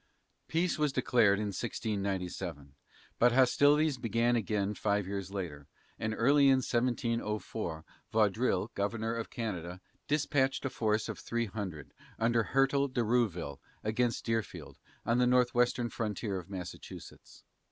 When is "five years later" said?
4.73-5.67